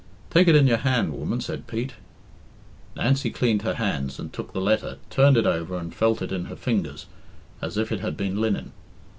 [0.31, 1.93] "Take it in your hand, woman," said Pete.
[2.95, 6.45] Nancy cleaned her hands and took the letter, turned it over and felt it in
[6.45, 7.05] her fingers
[7.61, 8.71] as if it had been linen.